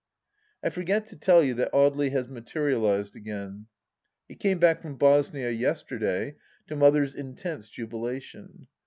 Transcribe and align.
I 0.65 0.71
forget 0.71 1.05
to 1.09 1.15
tell 1.15 1.43
you 1.43 1.53
that 1.53 1.71
Audely 1.73 2.09
has 2.11 2.31
materialized 2.31 3.15
again. 3.15 3.67
He 4.27 4.33
came 4.33 4.57
back 4.57 4.81
from 4.81 4.97
Bosnia 4.97 5.51
yesterday, 5.51 6.37
to 6.65 6.75
Mother's 6.75 7.13
intense 7.13 7.69
jubilation. 7.69 8.65